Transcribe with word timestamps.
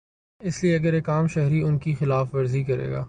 اس 0.41 0.63
لیے 0.63 0.75
اگر 0.75 0.93
ایک 0.93 1.09
عام 1.09 1.27
شہری 1.27 1.61
ان 1.61 1.77
کی 1.77 1.93
خلاف 1.99 2.35
ورزی 2.35 2.63
کرے 2.63 2.91
گا۔ 2.91 2.99